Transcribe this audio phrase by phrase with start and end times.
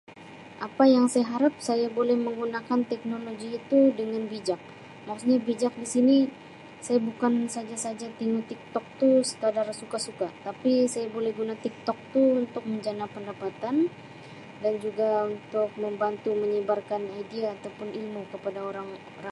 [0.67, 4.59] Apa yang saya harap saya boleh menggunakan teknologi itu dengan bijak
[5.07, 6.17] maksudnya bijak di sini
[6.85, 11.99] saya bukan saja-saja tingu Tik Tok tu sekadar suka-suka tapi saya boleh guna Tik Tok
[12.13, 13.75] tu untuk menjana pendapatan
[14.63, 18.89] dan juga untuk membantu mnyebarkan idea atau pun ilmu kepada orang
[19.21, 19.29] ram